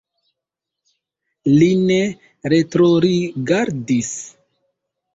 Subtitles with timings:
[1.59, 1.99] Li ne
[2.57, 4.15] retrorigardis.